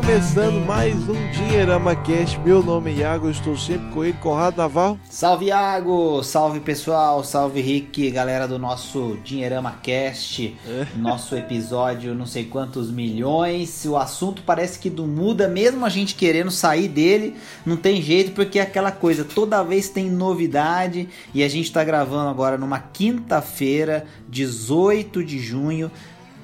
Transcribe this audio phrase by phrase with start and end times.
[0.00, 2.40] Começando mais um Dinheirama Cast.
[2.40, 4.98] Meu nome é Iago, eu estou sempre com ele, Conrado Navarro.
[5.10, 10.86] Salve Iago, salve pessoal, salve Rick, galera do nosso Dinheirama Cast, é.
[10.96, 13.84] nosso episódio não sei quantos milhões.
[13.84, 18.32] O assunto parece que não muda, mesmo a gente querendo sair dele, não tem jeito,
[18.32, 22.78] porque é aquela coisa, toda vez tem novidade e a gente está gravando agora numa
[22.78, 25.90] quinta-feira, 18 de junho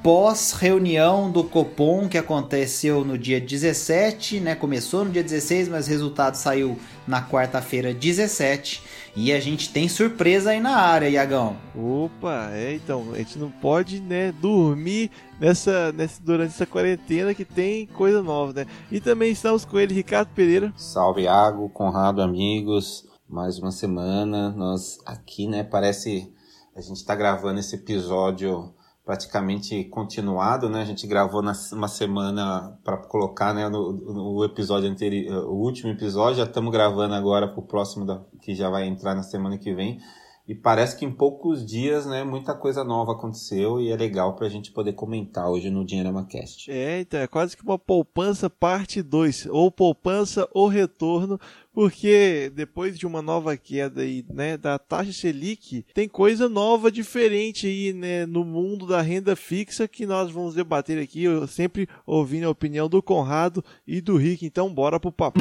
[0.06, 4.54] pós-reunião do Copom que aconteceu no dia 17, né?
[4.54, 8.84] Começou no dia 16, mas o resultado saiu na quarta-feira 17.
[9.16, 11.56] E a gente tem surpresa aí na área, Iagão.
[11.74, 15.10] Opa, é então, a gente não pode, né, dormir
[15.40, 18.66] nessa, nessa durante essa quarentena que tem coisa nova, né?
[18.92, 20.72] E também estamos com ele, Ricardo Pereira.
[20.76, 23.04] Salve, Iago, Conrado, amigos.
[23.28, 26.32] Mais uma semana, nós aqui, né, parece
[26.76, 28.72] a gente está gravando esse episódio
[29.06, 30.82] praticamente continuado, né?
[30.82, 35.92] A gente gravou na, uma semana para colocar, né, no, no, episódio anterior, o último
[35.92, 39.56] episódio, já estamos gravando agora para o próximo da, que já vai entrar na semana
[39.56, 40.00] que vem.
[40.48, 44.46] E parece que em poucos dias, né, muita coisa nova aconteceu e é legal para
[44.46, 46.70] a gente poder comentar hoje no Dinheirama Cast.
[46.70, 51.40] É, então é quase que uma poupança parte 2, ou poupança ou retorno,
[51.72, 57.66] porque depois de uma nova queda aí, né, da taxa Selic, tem coisa nova, diferente
[57.66, 62.46] aí, né, no mundo da renda fixa que nós vamos debater aqui, eu sempre ouvindo
[62.46, 65.40] a opinião do Conrado e do Rick, então bora pro papo.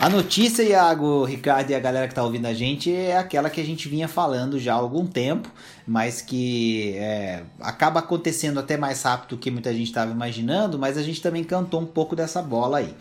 [0.00, 3.60] A notícia, Iago, Ricardo e a galera que está ouvindo a gente é aquela que
[3.60, 5.50] a gente vinha falando já há algum tempo,
[5.86, 10.96] mas que é, acaba acontecendo até mais rápido do que muita gente estava imaginando, mas
[10.96, 12.94] a gente também cantou um pouco dessa bola aí.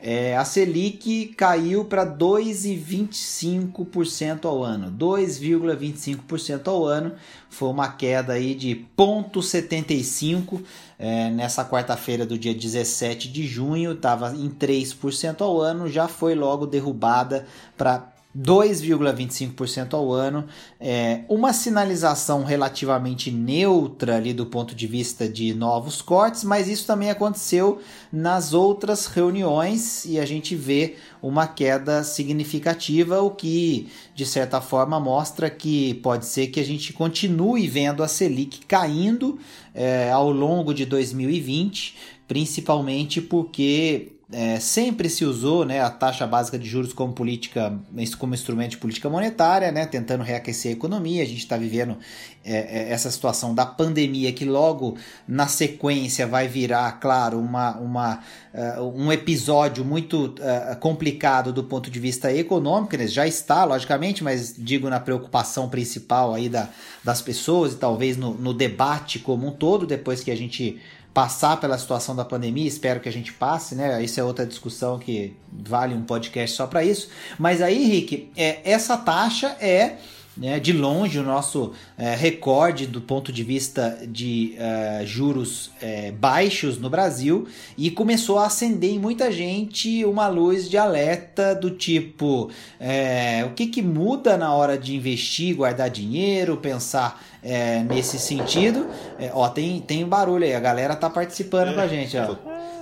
[0.00, 4.90] É, a Selic caiu para 2,25% ao ano.
[4.92, 7.12] 2,25% ao ano
[7.50, 10.62] foi uma queda aí de 0,75
[10.98, 16.34] é, nessa quarta-feira do dia 17 de junho, estava em 3% ao ano, já foi
[16.34, 17.46] logo derrubada
[17.76, 20.44] para 2,25% ao ano,
[20.78, 26.86] é, uma sinalização relativamente neutra ali do ponto de vista de novos cortes, mas isso
[26.86, 27.80] também aconteceu
[28.12, 35.00] nas outras reuniões e a gente vê uma queda significativa, o que de certa forma
[35.00, 39.38] mostra que pode ser que a gente continue vendo a Selic caindo
[39.74, 46.58] é, ao longo de 2020, principalmente porque é, sempre se usou né, a taxa básica
[46.58, 47.78] de juros como política,
[48.18, 51.22] como instrumento de política monetária, né, tentando reaquecer a economia.
[51.22, 51.96] A gente está vivendo
[52.44, 54.96] é, é, essa situação da pandemia que logo
[55.28, 58.20] na sequência vai virar, claro, uma, uma,
[58.52, 62.96] uh, um episódio muito uh, complicado do ponto de vista econômico.
[62.96, 63.06] Né?
[63.06, 66.68] Já está, logicamente, mas digo na preocupação principal aí da,
[67.04, 70.80] das pessoas e talvez no, no debate como um todo, depois que a gente
[71.16, 74.04] passar pela situação da pandemia, espero que a gente passe, né?
[74.04, 77.08] Isso é outra discussão que vale um podcast só para isso.
[77.38, 79.96] Mas aí, Rick, é, essa taxa é
[80.36, 86.12] né, de longe o nosso é, recorde do ponto de vista de é, juros é,
[86.12, 91.70] baixos no Brasil e começou a acender em muita gente uma luz de alerta do
[91.70, 98.18] tipo é, o que, que muda na hora de investir, guardar dinheiro, pensar é, nesse
[98.18, 98.86] sentido.
[99.18, 102.34] É, ó, tem, tem barulho aí, a galera tá participando com a gente, ó.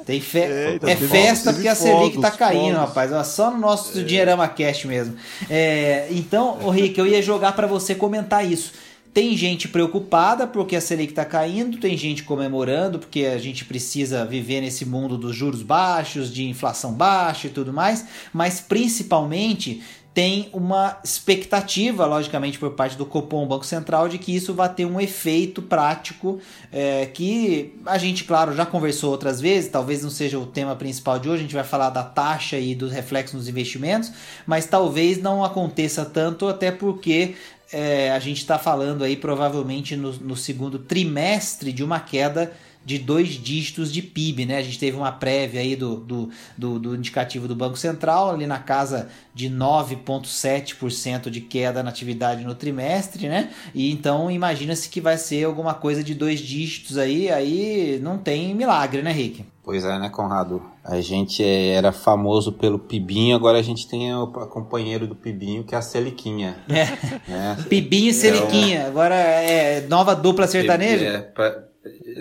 [0.07, 2.89] Tem fe Eita, é festa porque a Selic tá caindo, fogos.
[2.89, 3.13] rapaz.
[3.13, 4.03] Ó, só no nosso é.
[4.03, 5.17] Dinheirama Cash mesmo.
[5.49, 8.73] É, então, o Rick, eu ia jogar para você comentar isso.
[9.15, 14.27] Tem gente preocupada porque a Selic está caindo, tem gente comemorando porque a gente precisa
[14.27, 19.83] viver nesse mundo dos juros baixos, de inflação baixa e tudo mais, mas principalmente
[20.15, 24.87] tem uma expectativa, logicamente, por parte do Copom, Banco Central, de que isso vai ter
[24.87, 26.41] um efeito prático
[26.73, 31.19] é, que a gente, claro, já conversou outras vezes, talvez não seja o tema principal
[31.19, 34.13] de hoje, a gente vai falar da taxa e dos reflexos nos investimentos,
[34.47, 37.35] mas talvez não aconteça tanto, até porque
[37.73, 42.53] é, a gente está falando aí provavelmente no, no segundo trimestre de uma queda
[42.85, 44.59] de dois dígitos de PIB, né?
[44.59, 48.47] A gente teve uma prévia aí do, do, do, do indicativo do Banco Central, ali
[48.47, 53.51] na casa de 9,7% de queda na atividade no trimestre, né?
[53.75, 58.55] E então imagina-se que vai ser alguma coisa de dois dígitos aí, aí não tem
[58.55, 59.45] milagre, né, Rick?
[59.65, 60.63] Pois é, né, Conrado?
[60.85, 65.75] A gente era famoso pelo Pibinho, agora a gente tem o companheiro do Pibinho, que
[65.75, 66.59] é a Seliquinha.
[66.69, 66.85] É.
[67.27, 67.57] Né?
[67.67, 68.81] Pibinho e Seliquinha.
[68.81, 71.07] É Agora é nova dupla sertaneja?
[71.07, 71.65] É, pra,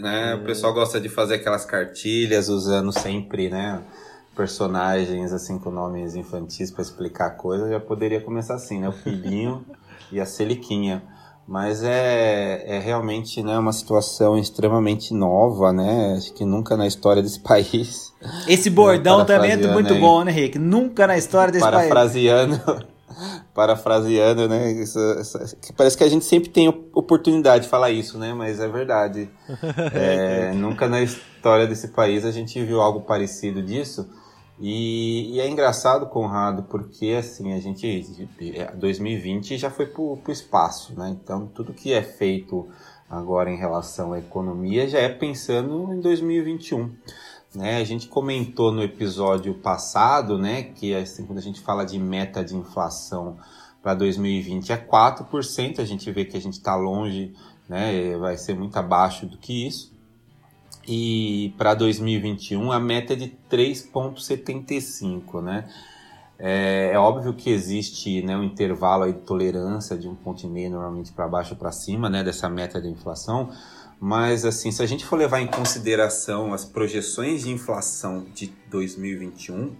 [0.02, 3.82] né, O pessoal gosta de fazer aquelas cartilhas usando sempre, né?
[4.36, 7.70] Personagens assim com nomes infantis para explicar coisas.
[7.70, 8.90] Já poderia começar assim, né?
[8.90, 9.66] O Pibinho
[10.12, 11.04] e a Seliquinha
[11.48, 16.16] mas é, é realmente né, uma situação extremamente nova, né?
[16.18, 18.14] Acho que nunca na história desse país.
[18.48, 20.58] Esse bordão é, também é muito aí, bom, né, Rick?
[20.58, 22.66] Nunca na história desse parafraseando, país.
[22.66, 22.93] Parafraseando,
[24.48, 24.72] né?
[24.72, 25.38] Isso, isso,
[25.78, 28.34] parece que a gente sempre tem oportunidade de falar isso, né?
[28.34, 29.30] Mas é verdade.
[29.94, 34.10] É, nunca na história desse país a gente viu algo parecido disso.
[34.60, 37.86] E, e, é engraçado, Conrado, porque assim, a gente
[38.76, 41.10] 2020 já foi para o espaço, né?
[41.10, 42.68] Então tudo que é feito
[43.10, 46.92] agora em relação à economia já é pensando em 2021.
[47.56, 47.78] Né?
[47.78, 52.44] A gente comentou no episódio passado, né, que assim, quando a gente fala de meta
[52.44, 53.38] de inflação
[53.82, 57.34] para 2020 é 4%, a gente vê que a gente está longe,
[57.70, 59.94] né, vai ser muito abaixo do que isso
[60.88, 65.66] e para 2021 a meta é de 3,75, né?
[66.38, 70.72] É, é, óbvio que existe né, um intervalo de tolerância de um ponto e meio
[70.72, 73.50] normalmente para baixo para cima, né, dessa meta de inflação,
[74.00, 79.76] mas assim, se a gente for levar em consideração as projeções de inflação de 2021,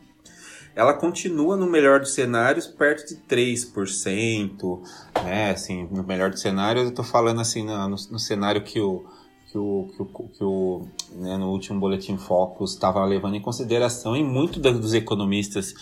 [0.76, 4.82] ela continua no melhor dos cenários perto de 3%,
[5.24, 5.52] né?
[5.52, 9.06] Assim, no melhor dos cenários, eu estou falando assim no, no cenário que o
[9.52, 14.16] que o, que o, que o né, no último Boletim Focus estava levando em consideração,
[14.16, 15.76] e muito dos economistas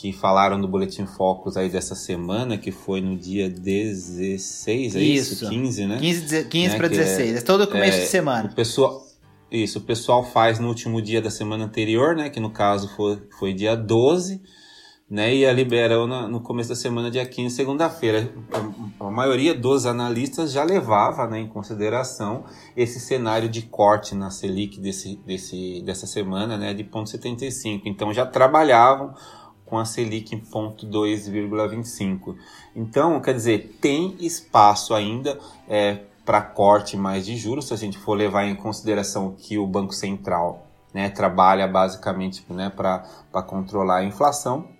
[0.00, 5.32] que falaram do Boletim Focus aí dessa semana, que foi no dia 16, é isso?
[5.34, 5.98] isso 15, né?
[5.98, 6.76] 15, 15 né?
[6.76, 8.48] para 16, é, é todo começo é, de semana.
[8.48, 9.04] O pessoal,
[9.50, 12.30] isso, o pessoal faz no último dia da semana anterior, né?
[12.30, 14.40] Que no caso foi, foi dia 12
[15.10, 18.30] né, e a liberou no começo da semana, dia 15, segunda-feira.
[19.00, 22.44] A, maioria dos analistas já levava né, em consideração
[22.76, 27.82] esse cenário de corte na Selic desse, desse, dessa semana né, de 0,75.
[27.86, 29.14] Então já trabalhavam
[29.68, 32.36] com a Selic em 0,2,25.
[32.74, 35.38] Então, quer dizer, tem espaço ainda
[35.68, 39.66] é, para corte mais de juros, se a gente for levar em consideração que o
[39.66, 44.77] Banco Central né, trabalha basicamente né, para controlar a inflação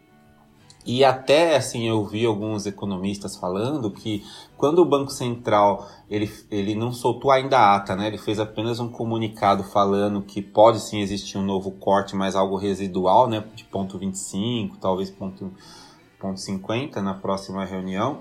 [0.88, 4.24] e até assim eu vi alguns economistas falando que
[4.56, 8.06] quando o Banco Central ele, ele não soltou ainda a ata, né?
[8.06, 12.56] Ele fez apenas um comunicado falando que pode sim existir um novo corte, mas algo
[12.56, 13.44] residual, né?
[13.54, 15.52] De ponto 25, talvez ponto,
[16.18, 18.20] ponto 50 na próxima reunião.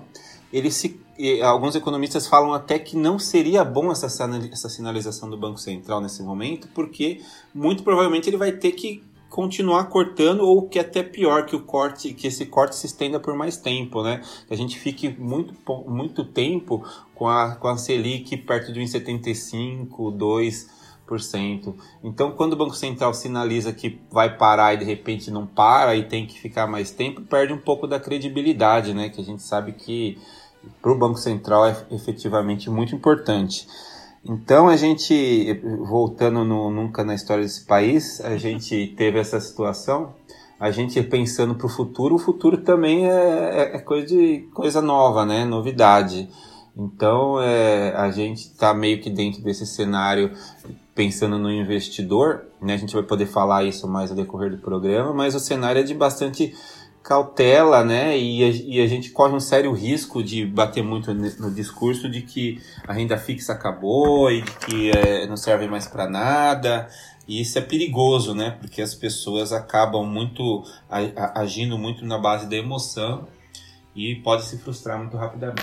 [0.52, 1.00] Ele se,
[1.42, 4.06] alguns economistas falam até que não seria bom essa,
[4.52, 7.22] essa sinalização do Banco Central nesse momento, porque
[7.54, 12.14] muito provavelmente ele vai ter que continuar cortando ou que até pior que o corte
[12.14, 14.22] que esse corte se estenda por mais tempo, né?
[14.46, 15.54] Que a gente fique muito,
[15.86, 16.84] muito tempo
[17.14, 19.88] com a, com a Selic perto de 1,75,
[21.08, 21.74] 2%.
[22.02, 26.04] Então, quando o Banco Central sinaliza que vai parar e de repente não para e
[26.04, 29.08] tem que ficar mais tempo, perde um pouco da credibilidade, né?
[29.08, 30.18] Que a gente sabe que
[30.82, 33.66] para o Banco Central é efetivamente muito importante.
[34.24, 40.14] Então a gente, voltando no, nunca na história desse país, a gente teve essa situação.
[40.58, 44.82] A gente pensando para o futuro, o futuro também é, é, é, coisa de coisa
[44.82, 45.44] nova, né?
[45.44, 46.28] Novidade.
[46.76, 50.32] Então é, a gente está meio que dentro desse cenário
[50.94, 52.74] pensando no investidor, né?
[52.74, 55.84] A gente vai poder falar isso mais ao decorrer do programa, mas o cenário é
[55.84, 56.52] de bastante
[57.08, 58.18] cautela, né?
[58.18, 62.20] E a, e a, gente corre um sério risco de bater muito no discurso de
[62.20, 66.86] que a renda fixa acabou e que é, não serve mais para nada.
[67.26, 68.58] E isso é perigoso, né?
[68.60, 70.62] Porque as pessoas acabam muito
[71.34, 73.26] agindo muito na base da emoção
[73.96, 75.62] e pode se frustrar muito rapidamente.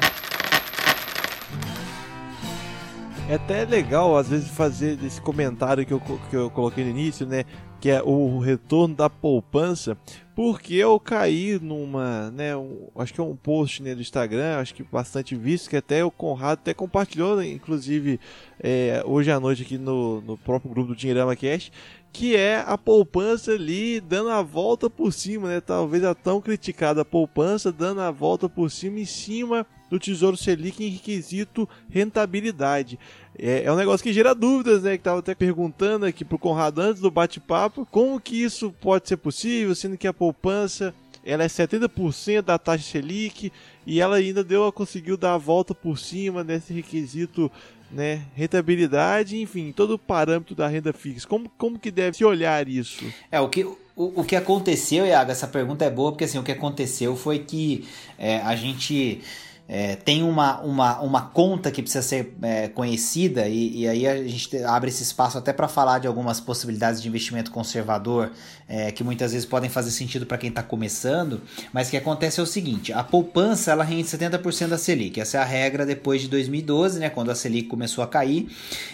[3.29, 7.25] É até legal, às vezes, fazer esse comentário que eu, que eu coloquei no início,
[7.27, 7.43] né?
[7.79, 9.95] Que é o retorno da poupança,
[10.35, 14.75] porque eu caí numa, né, um, acho que é um post né, do Instagram, acho
[14.75, 18.19] que bastante visto, que até o Conrado até compartilhou, inclusive
[18.61, 21.71] é, hoje à noite aqui no, no próprio grupo do Dinheirama Cash,
[22.15, 25.59] que é a poupança ali dando a volta por cima, né?
[25.59, 30.81] Talvez a tão criticada poupança dando a volta por cima em cima do Tesouro Selic
[30.81, 32.97] em requisito rentabilidade.
[33.37, 34.97] É, é um negócio que gera dúvidas, né?
[34.97, 39.17] Que tava até perguntando aqui pro Conrado antes do bate-papo, como que isso pode ser
[39.17, 40.95] possível, sendo que a poupança
[41.25, 43.51] ela é 70% da taxa Selic
[43.85, 47.51] e ela ainda deu conseguiu dar a volta por cima nesse requisito
[47.91, 51.27] né, rentabilidade, enfim, todo o parâmetro da renda fixa.
[51.27, 53.05] Como, como que deve se olhar isso?
[53.31, 56.43] É, o que, o, o que aconteceu, Iago, essa pergunta é boa, porque assim, o
[56.43, 57.87] que aconteceu foi que
[58.17, 59.21] é, a gente
[59.67, 64.15] é, tem uma, uma, uma conta que precisa ser é, conhecida, e, e, aí a
[64.23, 68.31] gente abre esse espaço até para falar de algumas possibilidades de investimento conservador
[68.69, 71.41] é, que muitas vezes podem fazer sentido para quem está começando,
[71.73, 75.37] mas o que acontece é o seguinte: a poupança ela rende 70% da Selic, essa
[75.37, 78.47] é a regra depois de 2012, né, quando a Selic começou a cair,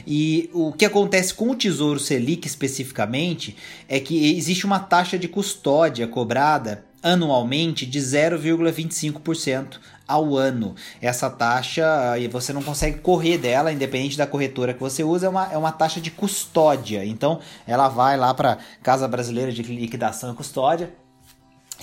[0.08, 3.58] e o que acontece com o Tesouro Selic especificamente
[3.90, 9.80] é que existe uma taxa de custódia cobrada anualmente de 0,25%
[10.12, 10.76] ao ano.
[11.02, 15.30] Essa taxa, e você não consegue correr dela, independente da corretora que você usa, é
[15.30, 17.06] uma, é uma taxa de custódia.
[17.06, 20.94] Então, ela vai lá para Casa Brasileira de Liquidação e Custódia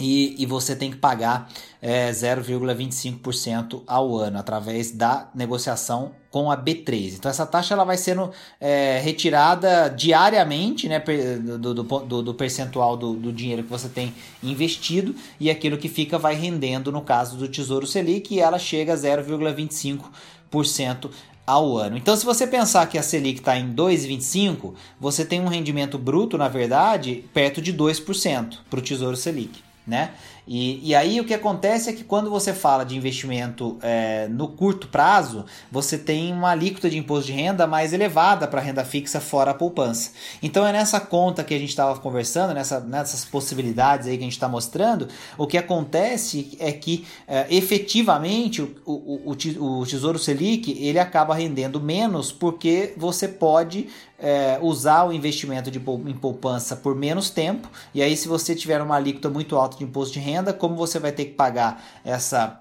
[0.01, 1.49] e, e você tem que pagar
[1.81, 7.17] é, 0,25% ao ano através da negociação com a B3.
[7.17, 8.31] Então essa taxa ela vai sendo
[8.61, 14.15] é, retirada diariamente né, do, do, do, do percentual do, do, dinheiro que você tem
[14.41, 18.93] investido e aquilo que fica vai rendendo no caso do Tesouro Selic e ela chega
[18.93, 21.11] a 0,25%
[21.45, 21.97] ao ano.
[21.97, 26.39] Então, se você pensar que a Selic está em 2,25, você tem um rendimento bruto,
[26.39, 30.11] na verdade, perto de 2% para o Tesouro Selic né?
[30.51, 34.49] E, e aí o que acontece é que quando você fala de investimento é, no
[34.49, 39.21] curto prazo, você tem uma alíquota de imposto de renda mais elevada para renda fixa
[39.21, 40.13] fora a poupança.
[40.43, 44.27] Então é nessa conta que a gente estava conversando, nessa, nessas possibilidades aí que a
[44.27, 50.19] gente está mostrando, o que acontece é que é, efetivamente o, o, o, o Tesouro
[50.19, 53.87] Selic ele acaba rendendo menos porque você pode
[54.19, 58.83] é, usar o investimento de, em poupança por menos tempo, e aí se você tiver
[58.83, 62.61] uma alíquota muito alta de imposto de renda, como você vai ter que pagar essa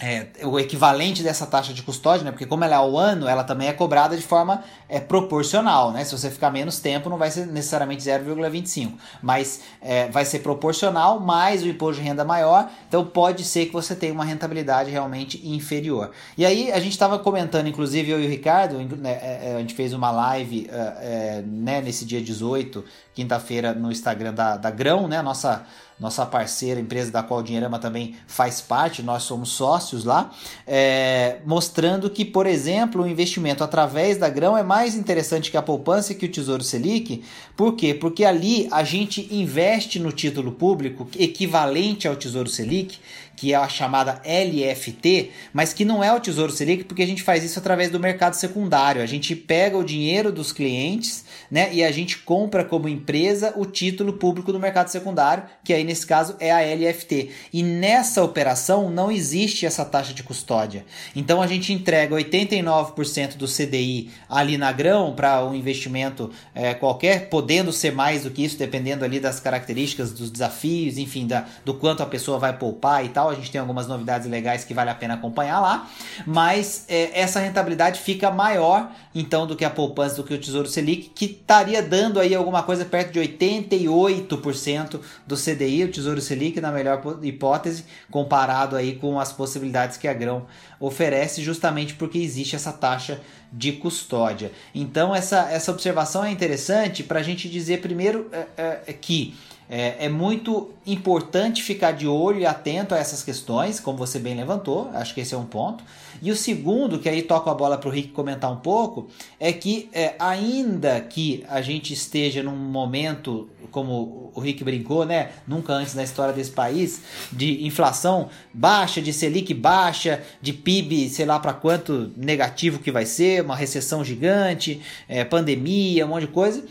[0.00, 2.30] é, o equivalente dessa taxa de custódia, né?
[2.30, 6.04] Porque como ela é ao ano, ela também é cobrada de forma é, proporcional, né?
[6.04, 11.20] Se você ficar menos tempo, não vai ser necessariamente 0,25, mas é, vai ser proporcional
[11.20, 15.46] mais o imposto de renda maior, então pode ser que você tenha uma rentabilidade realmente
[15.46, 16.12] inferior.
[16.36, 19.58] E aí a gente estava comentando, inclusive eu e o Ricardo, né, é, é, a
[19.58, 22.82] gente fez uma live é, né, nesse dia 18,
[23.14, 25.20] quinta-feira, no Instagram da, da Grão, né?
[25.20, 25.66] Nossa
[26.00, 30.30] nossa parceira, empresa da qual o Dinheirama também faz parte, nós somos sócios lá,
[30.66, 35.62] é, mostrando que, por exemplo, o investimento através da grão é mais interessante que a
[35.62, 37.22] poupança e que o Tesouro Selic.
[37.54, 37.92] Por quê?
[37.92, 42.98] Porque ali a gente investe no título público equivalente ao Tesouro Selic,
[43.40, 47.22] que é a chamada LFT, mas que não é o Tesouro Selic, porque a gente
[47.22, 49.00] faz isso através do mercado secundário.
[49.00, 53.64] A gente pega o dinheiro dos clientes, né, e a gente compra como empresa o
[53.64, 57.30] título público do mercado secundário, que aí nesse caso é a LFT.
[57.50, 60.84] E nessa operação não existe essa taxa de custódia.
[61.16, 67.30] Então a gente entrega 89% do CDI ali na grão para um investimento é, qualquer,
[67.30, 71.72] podendo ser mais do que isso, dependendo ali das características, dos desafios, enfim, da, do
[71.72, 74.90] quanto a pessoa vai poupar e tal a gente tem algumas novidades legais que vale
[74.90, 75.88] a pena acompanhar lá,
[76.26, 80.68] mas é, essa rentabilidade fica maior então do que a poupança do que o Tesouro
[80.68, 86.60] Selic, que estaria dando aí alguma coisa perto de 88% do CDI, o Tesouro Selic
[86.60, 90.46] na melhor hipótese, comparado aí com as possibilidades que a Grão
[90.78, 93.20] oferece, justamente porque existe essa taxa
[93.52, 94.52] de custódia.
[94.74, 99.34] Então essa, essa observação é interessante para a gente dizer primeiro é, é, que
[99.70, 104.34] é, é, muito importante ficar de olho e atento a essas questões, como você bem
[104.34, 105.84] levantou, acho que esse é um ponto.
[106.20, 109.06] E o segundo, que aí toco a bola para o Rick comentar um pouco,
[109.38, 115.30] é que é, ainda que a gente esteja num momento, como o Rick brincou, né,
[115.46, 121.24] nunca antes na história desse país, de inflação baixa, de Selic baixa, de PIB, sei
[121.24, 126.32] lá para quanto negativo que vai ser, uma recessão gigante, é, pandemia, um monte de
[126.32, 126.64] coisa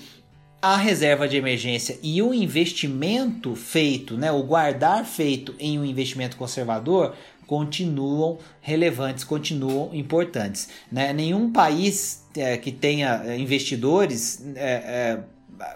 [0.61, 6.35] a reserva de emergência e o investimento feito, né, o guardar feito em um investimento
[6.35, 7.15] conservador
[7.47, 10.69] continuam relevantes, continuam importantes.
[10.91, 11.11] Né?
[11.13, 15.19] Nenhum país é, que tenha é, investidores, é, é,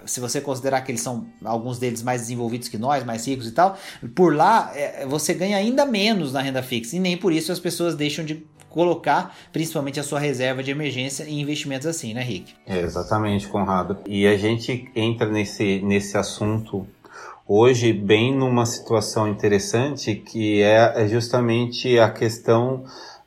[0.05, 3.51] se você considerar que eles são alguns deles mais desenvolvidos que nós, mais ricos e
[3.51, 3.77] tal,
[4.13, 7.59] por lá é, você ganha ainda menos na renda fixa e nem por isso as
[7.59, 12.55] pessoas deixam de colocar principalmente a sua reserva de emergência em investimentos assim, né, Rick?
[12.65, 13.97] É, exatamente, Conrado.
[14.07, 16.87] E a gente entra nesse, nesse assunto
[17.47, 22.83] hoje bem numa situação interessante que é, é justamente a questão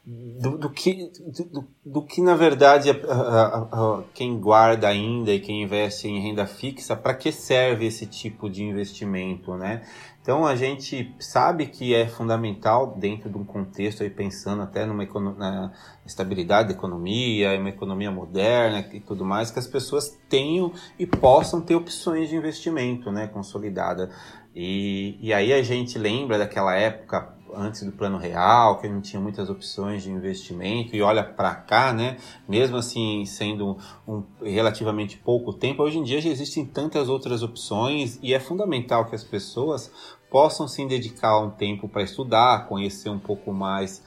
[0.07, 1.11] do, do, que,
[1.51, 6.21] do, do, que, na verdade, a, a, a, quem guarda ainda e quem investe em
[6.21, 9.83] renda fixa, para que serve esse tipo de investimento, né?
[10.23, 15.05] Então a gente sabe que é fundamental dentro de um contexto aí pensando até numa
[15.37, 15.73] na
[16.05, 21.61] estabilidade da economia, uma economia moderna e tudo mais, que as pessoas tenham e possam
[21.61, 24.11] ter opções de investimento, né, consolidada.
[24.55, 29.21] E, e aí a gente lembra daquela época antes do plano real, que não tinha
[29.21, 32.19] muitas opções de investimento, e olha para cá, né?
[32.49, 38.19] Mesmo assim, sendo um, relativamente pouco tempo, hoje em dia já existem tantas outras opções
[38.23, 39.91] e é fundamental que as pessoas
[40.31, 44.03] possam se dedicar um tempo para estudar, conhecer um pouco mais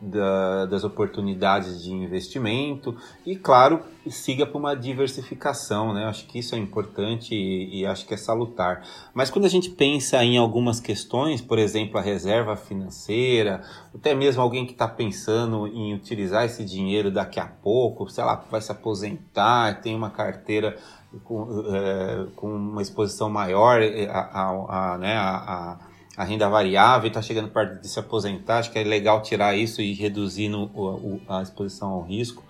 [0.00, 6.06] da, das oportunidades de investimento e, claro, siga para uma diversificação, né?
[6.06, 8.82] Acho que isso é importante e, e, acho que é salutar.
[9.12, 13.62] Mas quando a gente pensa em algumas questões, por exemplo, a reserva financeira,
[13.94, 18.42] até mesmo alguém que está pensando em utilizar esse dinheiro daqui a pouco, sei lá,
[18.50, 20.78] vai se aposentar, tem uma carteira
[21.24, 25.89] com, é, com uma exposição maior é, a, a, a, né, a a
[26.24, 29.92] renda variável está chegando perto de se aposentar, acho que é legal tirar isso e
[29.94, 32.42] reduzir no, o, a exposição ao risco.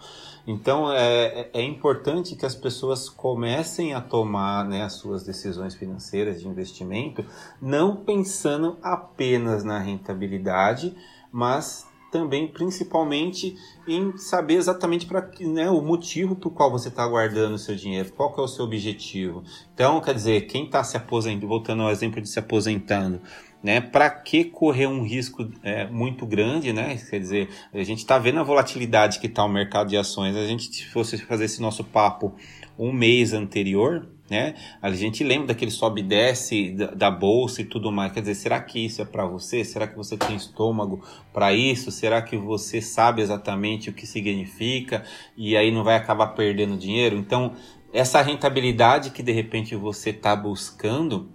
[0.46, 5.74] Então é, é, é importante que as pessoas comecem a tomar né, as suas decisões
[5.74, 7.24] financeiras de investimento,
[7.60, 10.94] não pensando apenas na rentabilidade,
[11.30, 17.54] mas também principalmente em saber exatamente para né, o motivo por qual você está guardando
[17.54, 19.44] o seu dinheiro, qual é o seu objetivo.
[19.72, 23.20] Então, quer dizer, quem está se aposentando, voltando ao exemplo de se aposentando,
[23.62, 23.80] né?
[23.80, 26.96] Para que correr um risco é, muito grande, né?
[27.08, 30.36] Quer dizer, a gente está vendo a volatilidade que está o mercado de ações.
[30.36, 32.34] A gente, se fosse fazer esse nosso papo
[32.78, 34.54] um mês anterior, né?
[34.80, 38.12] A gente lembra daquele sobe e desce da, da, bolsa e tudo mais.
[38.12, 39.64] Quer dizer, será que isso é para você?
[39.64, 41.90] Será que você tem estômago para isso?
[41.90, 45.04] Será que você sabe exatamente o que significa
[45.36, 47.16] e aí não vai acabar perdendo dinheiro?
[47.16, 47.54] Então,
[47.92, 51.28] essa rentabilidade que de repente você está buscando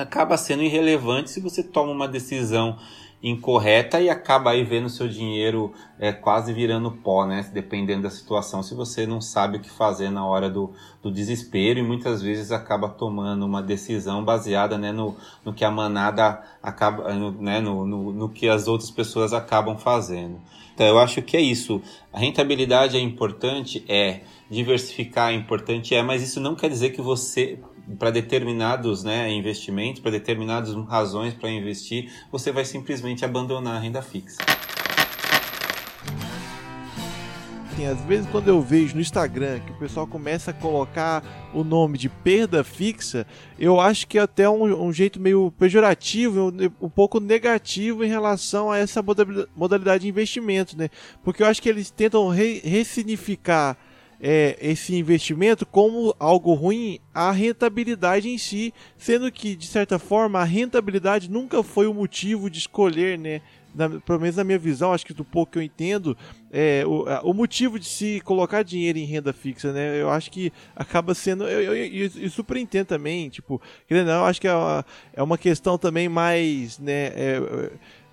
[0.00, 2.76] acaba sendo irrelevante se você toma uma decisão
[3.22, 7.48] incorreta e acaba aí vendo seu dinheiro é, quase virando pó, né?
[7.52, 11.78] Dependendo da situação, se você não sabe o que fazer na hora do, do desespero
[11.78, 17.12] e muitas vezes acaba tomando uma decisão baseada né, no, no que a manada acaba,
[17.12, 20.40] né, no, no, no que as outras pessoas acabam fazendo.
[20.74, 21.82] Então eu acho que é isso.
[22.10, 27.02] A rentabilidade é importante, é diversificar é importante, é, mas isso não quer dizer que
[27.02, 27.58] você
[27.98, 34.02] para determinados né, investimentos, para determinadas razões para investir, você vai simplesmente abandonar a renda
[34.02, 34.38] fixa.
[37.80, 41.24] Assim, às vezes quando eu vejo no Instagram que o pessoal começa a colocar
[41.54, 43.26] o nome de perda fixa,
[43.58, 48.08] eu acho que é até um, um jeito meio pejorativo, um, um, pouco negativo em
[48.08, 49.02] relação a essa
[49.56, 50.90] modalidade de investimento, né?
[51.24, 53.78] Porque eu acho que eles tentam re ressignificar
[54.20, 60.38] é, esse investimento como algo ruim a rentabilidade em si, sendo que, de certa forma,
[60.38, 63.40] a rentabilidade nunca foi o motivo de escolher, né?
[63.72, 66.16] Na, pelo menos na minha visão, acho que do pouco que eu entendo,
[66.50, 70.00] é, o, o motivo de se colocar dinheiro em renda fixa, né?
[70.00, 71.44] Eu acho que acaba sendo.
[71.44, 75.22] Eu, eu, eu, eu super entendo também, tipo, querendo eu acho que é uma, é
[75.22, 77.12] uma questão também mais, né?
[77.14, 77.70] É,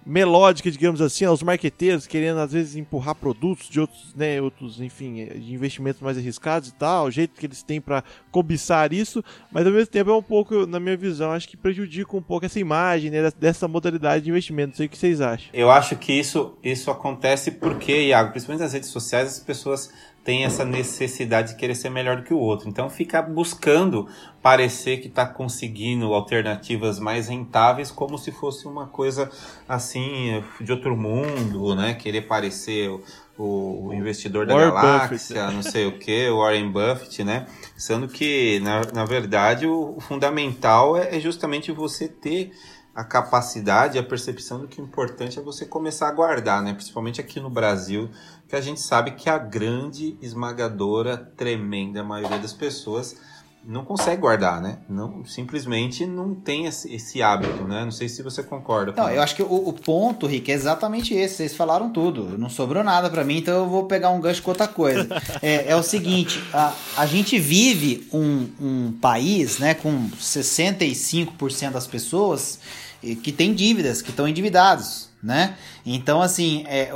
[0.07, 5.19] melódica, digamos assim, aos marqueteiros querendo às vezes empurrar produtos de outros, né, outros, enfim,
[5.21, 9.21] eh, de investimentos mais arriscados e tal, o jeito que eles têm para cobiçar isso,
[9.51, 12.45] mas ao mesmo tempo é um pouco, na minha visão, acho que prejudica um pouco
[12.45, 14.69] essa imagem né, dessa modalidade de investimento.
[14.69, 15.49] Não sei o que vocês acham.
[15.53, 19.91] Eu acho que isso, isso acontece porque, Iago, principalmente nas redes sociais, as pessoas
[20.27, 22.67] tem essa necessidade de querer ser melhor do que o outro.
[22.67, 24.09] Então fica buscando
[24.41, 29.31] parecer que está conseguindo alternativas mais rentáveis como se fosse uma coisa
[29.69, 31.93] assim de outro mundo, né?
[31.93, 32.89] Querer parecer
[33.37, 35.55] o, o investidor da Warren galáxia, Buffett.
[35.55, 37.47] não sei o que, o Warren Buffett, né?
[37.77, 42.51] Sendo que, na, na verdade, o, o fundamental é, é justamente você ter
[42.97, 46.73] a capacidade, a percepção do que o importante é você começar a guardar, né?
[46.73, 48.09] Principalmente aqui no Brasil,
[48.47, 53.15] que a gente sabe que a grande, esmagadora, tremenda maioria das pessoas
[53.63, 54.79] não consegue guardar, né?
[54.89, 57.83] Não, simplesmente não tem esse, esse hábito, né?
[57.83, 58.93] Não sei se você concorda.
[58.97, 61.35] Não, eu acho que o, o, ponto, Rick, é exatamente esse.
[61.35, 62.35] Vocês falaram tudo.
[62.35, 65.07] Não sobrou nada para mim, então eu vou pegar um gancho com outra coisa.
[65.43, 71.85] é, é, o seguinte, a, a gente vive um, um país, né, com 65% das
[71.85, 75.06] pessoas que têm dívidas, que estão endividados.
[75.21, 75.55] Né?
[75.85, 76.91] Então, assim, é,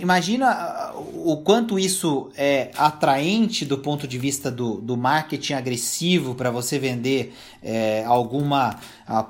[0.00, 6.50] imagina o quanto isso é atraente do ponto de vista do, do marketing agressivo para
[6.50, 8.78] você vender é, alguma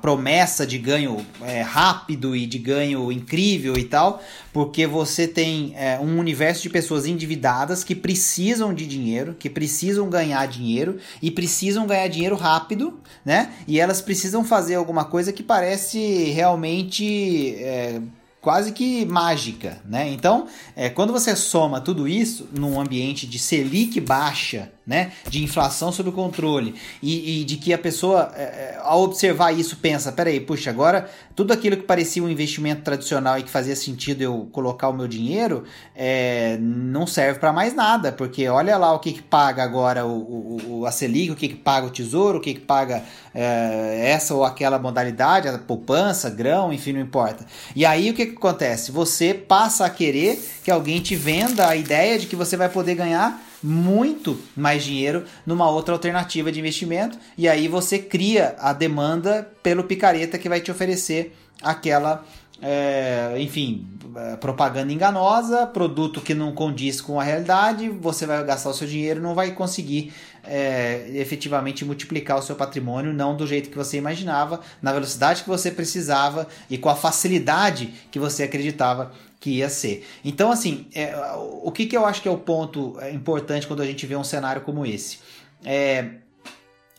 [0.01, 4.21] promessa de ganho é, rápido e de ganho incrível e tal,
[4.51, 10.09] porque você tem é, um universo de pessoas endividadas que precisam de dinheiro, que precisam
[10.09, 13.53] ganhar dinheiro e precisam ganhar dinheiro rápido, né?
[13.67, 18.01] E elas precisam fazer alguma coisa que parece realmente é,
[18.41, 20.09] quase que mágica, né?
[20.09, 25.91] Então, é, quando você soma tudo isso num ambiente de Selic baixa, né, de inflação
[25.91, 26.73] sob controle
[27.03, 31.09] e, e de que a pessoa, é, é, ao observar isso, pensa: peraí, puxa, agora
[31.35, 35.07] tudo aquilo que parecia um investimento tradicional e que fazia sentido eu colocar o meu
[35.07, 40.05] dinheiro é, não serve para mais nada, porque olha lá o que, que paga agora
[40.05, 43.03] o, o, a Selic, o que, que paga o Tesouro, o que, que paga
[43.35, 47.45] é, essa ou aquela modalidade, a poupança, grão, enfim, não importa.
[47.75, 48.91] E aí o que, que acontece?
[48.91, 52.95] Você passa a querer que alguém te venda a ideia de que você vai poder
[52.95, 59.51] ganhar muito mais dinheiro numa outra alternativa de investimento e aí você cria a demanda
[59.63, 62.23] pelo picareta que vai te oferecer aquela
[62.61, 68.69] é, enfim, é, propaganda enganosa, produto que não condiz com a realidade, você vai gastar
[68.69, 70.11] o seu dinheiro não vai conseguir
[70.43, 75.49] é, efetivamente multiplicar o seu patrimônio, não do jeito que você imaginava, na velocidade que
[75.49, 80.07] você precisava e com a facilidade que você acreditava que ia ser.
[80.25, 81.13] Então, assim, é,
[81.61, 84.15] o que, que eu acho que é o ponto é, importante quando a gente vê
[84.15, 85.19] um cenário como esse?
[85.63, 86.15] É,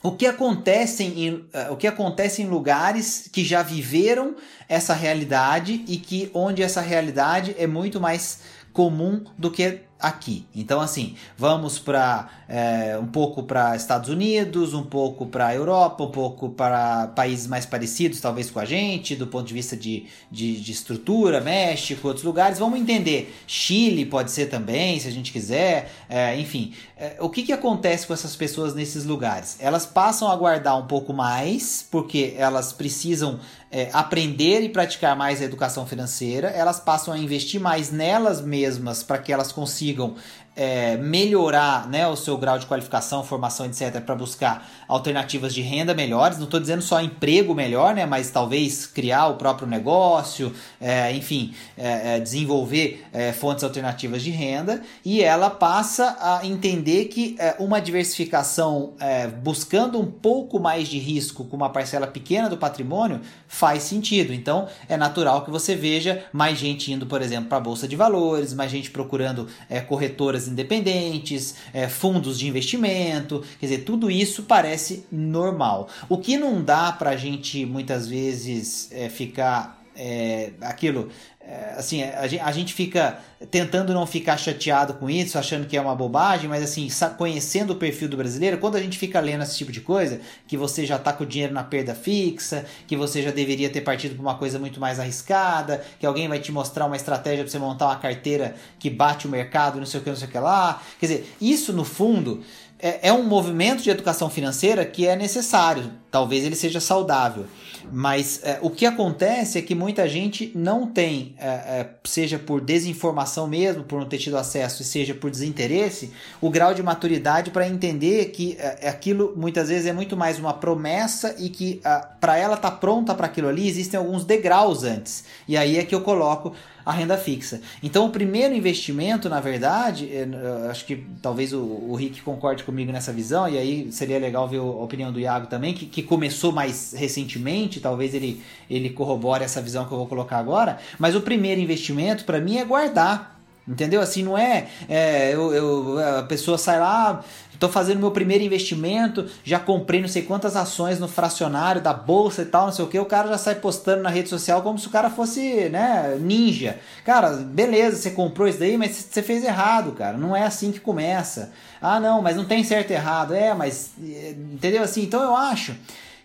[0.02, 4.36] o que acontece em, é, o que acontece em lugares que já viveram
[4.68, 8.40] essa realidade e que onde essa realidade é muito mais
[8.72, 10.46] comum do que aqui.
[10.54, 16.10] Então, assim, vamos para é, um pouco para Estados Unidos, um pouco para Europa, um
[16.10, 20.60] pouco para países mais parecidos, talvez com a gente, do ponto de vista de, de,
[20.60, 22.58] de, estrutura, México, outros lugares.
[22.58, 23.34] Vamos entender.
[23.46, 25.90] Chile pode ser também, se a gente quiser.
[26.08, 29.56] É, enfim, é, o que, que acontece com essas pessoas nesses lugares?
[29.60, 35.42] Elas passam a guardar um pouco mais, porque elas precisam é, aprender e praticar mais
[35.42, 40.16] a educação financeira, elas passam a investir mais nelas mesmas para que elas consigam sigam
[40.58, 45.94] é, melhorar né, o seu grau de qualificação, formação, etc., para buscar alternativas de renda
[45.94, 46.36] melhores.
[46.36, 51.54] Não estou dizendo só emprego melhor, né, mas talvez criar o próprio negócio, é, enfim,
[51.76, 54.82] é, é desenvolver é, fontes alternativas de renda.
[55.04, 58.94] E ela passa a entender que é, uma diversificação
[59.42, 64.32] buscando um pouco mais de risco com uma parcela pequena do patrimônio faz sentido.
[64.32, 67.94] Então é natural que você veja mais gente indo, por exemplo, para a Bolsa de
[67.94, 69.46] Valores, mais gente procurando
[69.86, 75.88] corretoras independentes, é, fundos de investimento, quer dizer, tudo isso parece normal.
[76.08, 81.10] O que não dá para a gente muitas vezes é, ficar é, aquilo
[81.48, 85.96] é, assim, a gente fica tentando não ficar chateado com isso, achando que é uma
[85.96, 89.72] bobagem, mas assim, conhecendo o perfil do brasileiro, quando a gente fica lendo esse tipo
[89.72, 93.30] de coisa, que você já está com o dinheiro na perda fixa, que você já
[93.30, 96.96] deveria ter partido para uma coisa muito mais arriscada, que alguém vai te mostrar uma
[96.96, 100.16] estratégia para você montar uma carteira que bate o mercado, não sei o que, não
[100.18, 100.82] sei o que lá.
[101.00, 102.42] Quer dizer, isso no fundo
[102.78, 107.46] é, é um movimento de educação financeira que é necessário, talvez ele seja saudável.
[107.90, 112.60] Mas é, o que acontece é que muita gente não tem, é, é, seja por
[112.60, 117.66] desinformação mesmo, por não ter tido acesso, seja por desinteresse, o grau de maturidade para
[117.66, 121.80] entender que é, é, aquilo muitas vezes é muito mais uma promessa e que
[122.20, 125.24] para ela estar tá pronta para aquilo ali existem alguns degraus antes.
[125.46, 126.52] E aí é que eu coloco
[126.88, 127.60] a renda fixa.
[127.82, 130.26] Então, o primeiro investimento, na verdade, é,
[130.70, 134.56] acho que talvez o, o Rick concorde comigo nessa visão, e aí seria legal ver
[134.56, 139.60] a opinião do Iago também, que, que começou mais recentemente, talvez ele, ele corrobore essa
[139.60, 140.78] visão que eu vou colocar agora.
[140.98, 143.38] Mas o primeiro investimento, para mim, é guardar.
[143.68, 144.00] Entendeu?
[144.00, 147.22] Assim, não é, é eu, eu, a pessoa sai lá,
[147.58, 152.42] Estou fazendo meu primeiro investimento, já comprei não sei quantas ações no fracionário da bolsa
[152.42, 152.96] e tal, não sei o que.
[153.00, 156.78] O cara já sai postando na rede social como se o cara fosse, né, ninja.
[157.04, 160.16] Cara, beleza, você comprou isso daí, mas você fez errado, cara.
[160.16, 161.50] Não é assim que começa.
[161.82, 163.34] Ah, não, mas não tem certo e errado.
[163.34, 163.90] É, mas.
[164.00, 165.02] Eh, entendeu assim?
[165.02, 165.74] Então eu acho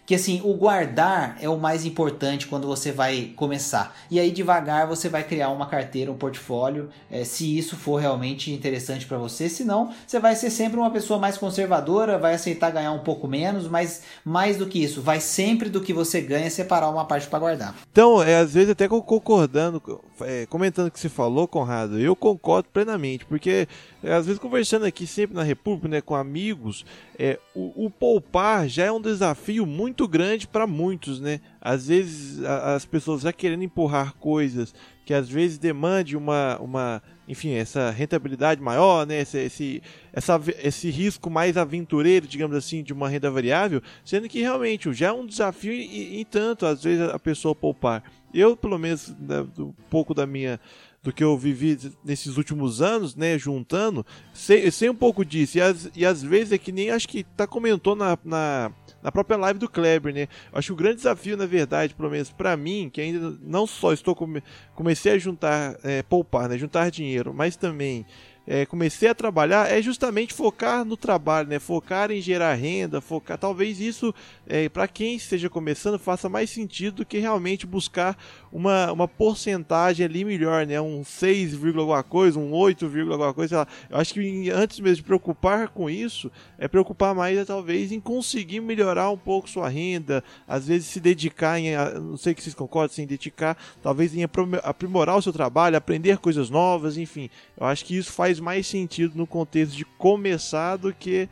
[0.05, 3.95] que assim, o guardar é o mais importante quando você vai começar.
[4.11, 8.51] E aí devagar você vai criar uma carteira, um portfólio, é, se isso for realmente
[8.51, 9.47] interessante para você.
[9.47, 13.67] Senão, você vai ser sempre uma pessoa mais conservadora, vai aceitar ganhar um pouco menos,
[13.67, 17.39] mas mais do que isso, vai sempre do que você ganha separar uma parte para
[17.39, 17.75] guardar.
[17.91, 19.81] Então, é, às vezes até concordando,
[20.25, 23.67] é, comentando o que você falou, Conrado, eu concordo plenamente, porque
[24.03, 26.85] é, às vezes conversando aqui sempre na República, né, com amigos,
[27.17, 31.39] é, o, o poupar já é um desafio muito grande para muitos, né?
[31.61, 34.73] Às vezes a, as pessoas já querendo empurrar coisas
[35.05, 39.21] que às vezes demande uma, uma enfim, essa rentabilidade maior, né?
[39.21, 44.41] Esse, esse, essa, esse risco mais aventureiro, digamos assim, de uma renda variável, sendo que
[44.41, 48.03] realmente já é um desafio e, e tanto, às vezes, a pessoa poupar.
[48.33, 50.59] Eu, pelo menos, né, um pouco da minha
[51.03, 55.57] do que eu vivi nesses últimos anos, né, juntando, sei, sei um pouco disso.
[55.57, 59.11] E, as, e às vezes é que nem acho que tá comentou na, na, na
[59.11, 60.29] própria live do Kleber, né?
[60.53, 63.91] Acho que o grande desafio, na verdade, pelo menos para mim, que ainda não só
[63.91, 64.41] estou come,
[64.73, 68.05] comecei a juntar, é, poupar, né, juntar dinheiro, mas também
[68.45, 71.59] é, comecei a trabalhar é justamente focar no trabalho, né?
[71.59, 73.37] Focar em gerar renda, focar.
[73.37, 74.13] Talvez isso,
[74.45, 78.17] é, para quem esteja começando, faça mais sentido do que realmente buscar
[78.51, 80.79] uma, uma porcentagem ali melhor, né?
[80.81, 83.67] Um 6, alguma coisa, um 8, alguma coisa.
[83.89, 87.99] Eu acho que antes mesmo de preocupar com isso, é preocupar mais é, talvez em
[87.99, 92.53] conseguir melhorar um pouco sua renda, às vezes se dedicar em, não sei que vocês
[92.53, 94.23] concordam, se dedicar, talvez em
[94.63, 97.29] aprimorar o seu trabalho, aprender coisas novas, enfim.
[97.57, 101.29] Eu acho que isso faz mais sentido no contexto de começar do que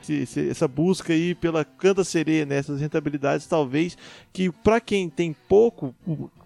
[0.49, 2.57] essa busca aí pela canta sereia, né?
[2.57, 3.97] Essas rentabilidades, talvez
[4.31, 5.95] que para quem tem pouco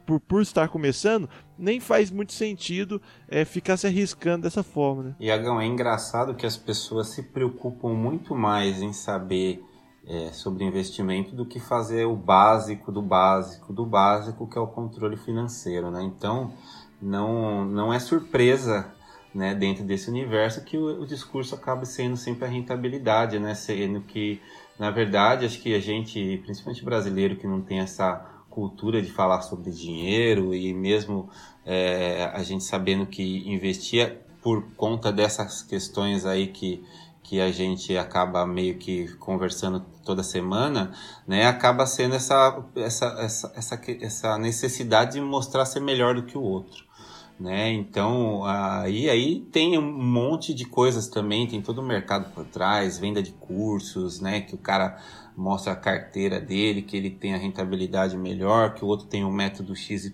[0.06, 5.04] por, por estar começando, nem faz muito sentido é, ficar se arriscando dessa forma.
[5.04, 5.16] Né?
[5.20, 9.64] E Agão, é engraçado que as pessoas se preocupam muito mais em saber
[10.08, 14.68] é, sobre investimento do que fazer o básico do básico do básico, que é o
[14.68, 15.90] controle financeiro.
[15.90, 16.04] Né?
[16.04, 16.54] Então,
[17.02, 18.94] não, não é surpresa
[19.36, 24.00] né, dentro desse universo que o, o, discurso acaba sendo sempre a rentabilidade, né, sendo
[24.00, 24.42] que,
[24.80, 29.42] na verdade, acho que a gente, principalmente brasileiro, que não tem essa cultura de falar
[29.42, 31.30] sobre dinheiro e mesmo
[31.66, 36.82] é, a gente sabendo que investia por conta dessas questões aí que,
[37.22, 40.94] que a gente acaba meio que conversando toda semana,
[41.28, 46.38] né, acaba sendo essa, essa, essa, essa, essa necessidade de mostrar ser melhor do que
[46.38, 46.85] o outro.
[47.38, 47.74] Né?
[47.74, 52.98] Então, aí, aí tem um monte de coisas também, tem todo o mercado por trás,
[52.98, 54.40] venda de cursos, né?
[54.40, 54.98] Que o cara
[55.36, 59.32] mostra a carteira dele, que ele tem a rentabilidade melhor, que o outro tem o
[59.32, 60.14] método XYZ,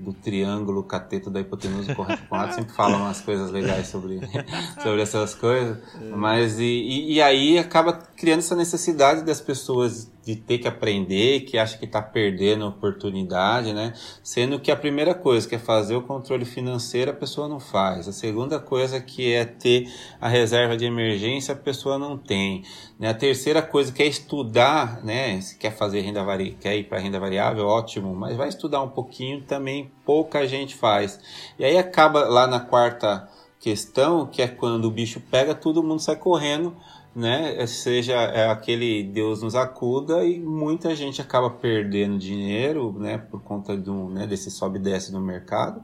[0.00, 4.18] do triângulo cateto da hipotenusa corrente com sempre falam umas coisas legais sobre,
[4.82, 6.04] sobre essas coisas, é.
[6.16, 11.40] mas e, e, e, aí acaba criando essa necessidade das pessoas de ter que aprender,
[11.40, 13.94] que acha que está perdendo oportunidade, né?
[14.22, 18.06] Sendo que a primeira coisa que é fazer o controle financeiro a pessoa não faz,
[18.06, 22.62] a segunda coisa que é ter a reserva de emergência a pessoa não tem,
[22.98, 23.08] né?
[23.08, 25.40] A terceira coisa que é estudar, né?
[25.40, 26.58] Se quer fazer renda vari...
[26.60, 31.18] quer ir para renda variável, ótimo, mas vai estudar um pouquinho também, pouca gente faz.
[31.58, 33.26] E aí acaba lá na quarta
[33.58, 36.76] questão, que é quando o bicho pega, todo mundo sai correndo
[37.14, 37.66] né?
[37.66, 43.18] Seja é aquele Deus nos acuda e muita gente acaba perdendo dinheiro, né?
[43.18, 45.82] Por conta do, né, desse sobe e desce no mercado.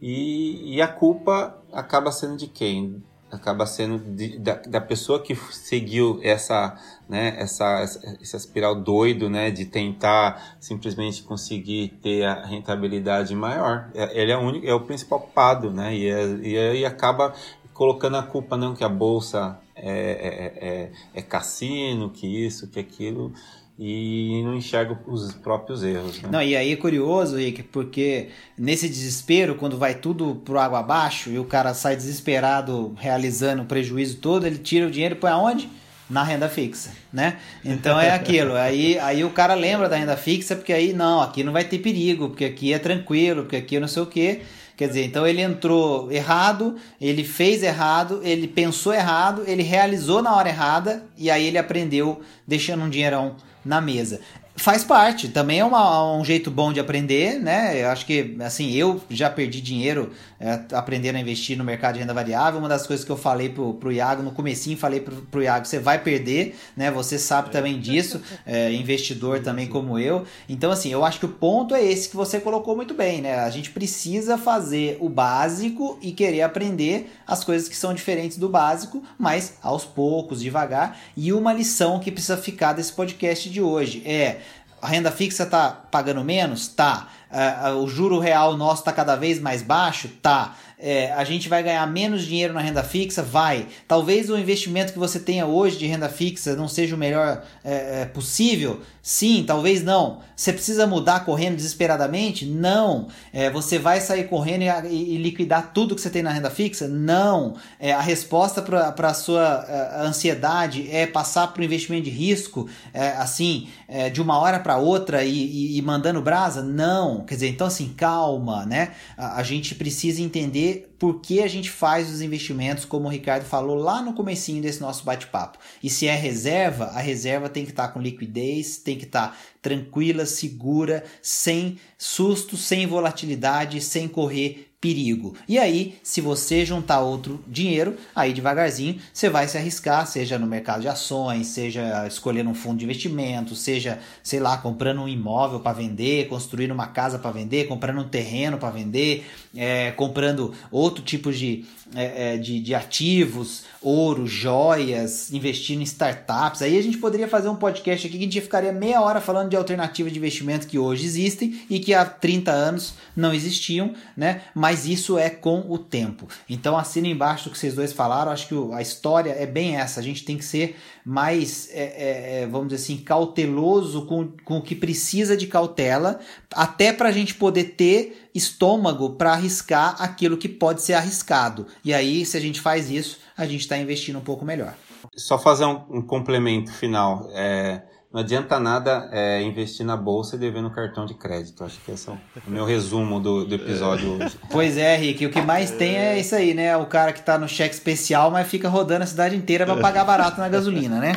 [0.00, 3.02] E, e a culpa acaba sendo de quem?
[3.30, 7.82] Acaba sendo de, da, da pessoa que seguiu essa, né, essa,
[8.22, 13.90] essa espiral doido, né, de tentar simplesmente conseguir ter a rentabilidade maior.
[13.94, 17.34] É, ele é o, único, é o principal culpado, né, e, é, e aí acaba
[17.74, 22.78] colocando a culpa não que a bolsa é, é, é, é cassino, que isso, que
[22.78, 23.32] aquilo,
[23.78, 26.20] e não enxerga os próprios erros.
[26.20, 26.28] Né?
[26.32, 31.30] Não, e aí é curioso, Rick, porque nesse desespero, quando vai tudo pro água abaixo
[31.30, 35.30] e o cara sai desesperado realizando o prejuízo todo, ele tira o dinheiro e põe
[35.30, 35.70] aonde?
[36.08, 37.36] Na renda fixa, né?
[37.62, 38.54] Então é aquilo.
[38.56, 41.78] Aí, aí o cara lembra da renda fixa, porque aí não, aqui não vai ter
[41.78, 44.40] perigo, porque aqui é tranquilo, porque aqui não sei o quê.
[44.74, 50.34] Quer dizer, então ele entrou errado, ele fez errado, ele pensou errado, ele realizou na
[50.34, 54.20] hora errada e aí ele aprendeu deixando um dinheirão na mesa
[54.58, 57.82] faz parte, também é uma, um jeito bom de aprender, né?
[57.82, 62.00] Eu acho que, assim, eu já perdi dinheiro é, aprendendo a investir no mercado de
[62.00, 62.58] renda variável.
[62.58, 65.66] Uma das coisas que eu falei pro, pro Iago, no comecinho falei pro, pro Iago,
[65.66, 66.90] você vai perder, né?
[66.90, 70.24] Você sabe também disso, é, investidor também como eu.
[70.48, 73.38] Então, assim, eu acho que o ponto é esse que você colocou muito bem, né?
[73.40, 78.48] A gente precisa fazer o básico e querer aprender as coisas que são diferentes do
[78.48, 80.98] básico, mas aos poucos, devagar.
[81.16, 84.40] E uma lição que precisa ficar desse podcast de hoje é
[84.80, 86.68] a renda fixa está pagando menos?
[86.68, 87.08] Tá.
[87.30, 90.08] Uh, uh, o juro real nosso está cada vez mais baixo?
[90.22, 90.54] Tá.
[90.80, 93.22] É, a gente vai ganhar menos dinheiro na renda fixa?
[93.22, 93.66] Vai.
[93.86, 98.02] Talvez o investimento que você tenha hoje de renda fixa não seja o melhor é,
[98.02, 98.80] é possível?
[99.02, 100.20] Sim, talvez não.
[100.36, 102.44] Você precisa mudar correndo desesperadamente?
[102.44, 103.08] Não.
[103.32, 106.86] É, você vai sair correndo e, e, liquidar tudo que você tem na renda fixa?
[106.86, 107.56] Não.
[107.80, 109.64] É, a resposta para a sua
[109.94, 114.60] a ansiedade é passar para o investimento de risco, é, assim, é, de uma hora
[114.60, 116.62] para outra e, e, e, mandando brasa?
[116.62, 117.24] Não.
[117.24, 118.92] Quer dizer, então assim, calma, né?
[119.16, 120.67] A, a gente precisa entender
[120.98, 124.80] por que a gente faz os investimentos, como o Ricardo falou lá no comecinho desse
[124.80, 125.58] nosso bate-papo.
[125.82, 129.28] E se é reserva, a reserva tem que estar tá com liquidez, tem que estar
[129.28, 135.34] tá tranquila, segura, sem susto, sem volatilidade, sem correr perigo.
[135.48, 140.46] E aí, se você juntar outro dinheiro, aí devagarzinho você vai se arriscar, seja no
[140.46, 145.58] mercado de ações, seja escolhendo um fundo de investimento, seja, sei lá, comprando um imóvel
[145.58, 151.02] para vender, construindo uma casa para vender, comprando um terreno para vender, é, comprando outro
[151.02, 151.64] tipo de,
[151.94, 156.62] é, é, de, de ativos, ouro, joias, investindo em startups.
[156.62, 159.50] Aí a gente poderia fazer um podcast aqui que a gente ficaria meia hora falando
[159.50, 164.42] de alternativas de investimento que hoje existem e que há 30 anos não existiam, né?
[164.54, 166.28] Mas isso é com o tempo.
[166.48, 168.32] Então assina embaixo do que vocês dois falaram.
[168.32, 170.00] Acho que a história é bem essa.
[170.00, 170.76] A gente tem que ser
[171.08, 176.20] mais, é, é, é, vamos dizer assim, cauteloso com, com o que precisa de cautela,
[176.52, 181.66] até para a gente poder ter estômago para arriscar aquilo que pode ser arriscado.
[181.82, 184.74] E aí, se a gente faz isso, a gente está investindo um pouco melhor.
[185.16, 187.30] Só fazer um, um complemento final.
[187.32, 191.62] É, não adianta nada é, investir na bolsa e devendo cartão de crédito.
[191.62, 192.18] Acho que esse é o
[192.50, 194.38] meu resumo do, do episódio hoje.
[194.50, 195.26] Pois é, Rick.
[195.26, 196.74] O que mais tem é isso aí, né?
[196.76, 200.04] O cara que está no cheque especial, mas fica rodando a cidade inteira para pagar
[200.04, 201.12] barato na gasolina, né?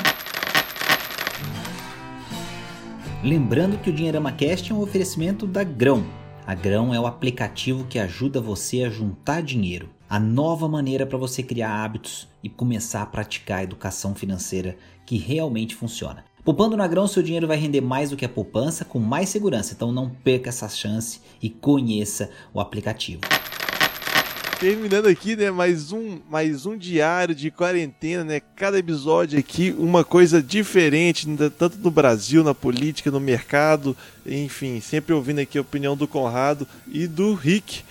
[3.23, 6.05] Lembrando que o Dinheirama Cast é um oferecimento da Grão.
[6.45, 11.17] A Grão é o aplicativo que ajuda você a juntar dinheiro a nova maneira para
[11.17, 14.75] você criar hábitos e começar a praticar a educação financeira
[15.05, 16.25] que realmente funciona.
[16.43, 19.73] Poupando na grão, seu dinheiro vai render mais do que a poupança com mais segurança,
[19.75, 23.21] então não perca essa chance e conheça o aplicativo.
[24.59, 28.39] Terminando aqui, né, mais um, mais um diário de quarentena, né?
[28.55, 31.27] Cada episódio aqui uma coisa diferente,
[31.57, 36.67] tanto no Brasil, na política, no mercado, enfim, sempre ouvindo aqui a opinião do Conrado
[36.87, 37.83] e do Rick.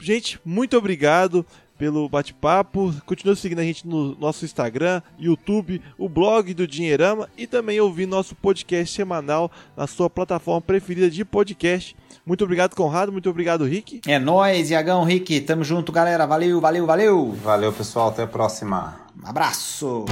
[0.00, 1.44] Gente, muito obrigado
[1.78, 2.92] pelo bate-papo.
[3.06, 8.06] Continue seguindo a gente no nosso Instagram, YouTube, o blog do Dinheirama e também ouvir
[8.06, 11.96] nosso podcast semanal na sua plataforma preferida de podcast.
[12.26, 13.12] Muito obrigado, Conrado.
[13.12, 14.02] Muito obrigado, Rick.
[14.06, 15.40] É nóis, Iagão, Rick.
[15.42, 16.26] Tamo junto, galera.
[16.26, 17.32] Valeu, valeu, valeu.
[17.42, 18.08] Valeu, pessoal.
[18.08, 19.00] Até a próxima.
[19.24, 20.04] Um abraço.